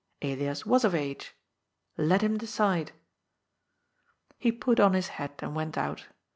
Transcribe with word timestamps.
Elias 0.23 0.65
was 0.65 0.83
of 0.83 0.95
age. 0.95 1.35
Let 1.95 2.23
him 2.23 2.35
decide. 2.35 2.91
He 4.39 4.51
put 4.51 4.79
on 4.79 4.93
his 4.93 5.09
hat, 5.09 5.43
and 5.43 5.55
went 5.55 5.77
out. 5.77 6.07